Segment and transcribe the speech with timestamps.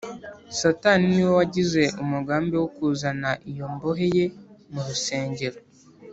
[0.59, 4.25] satani ni we wagize umugambi wo kuzana iyo mbohe ye
[4.71, 5.59] mu rusengero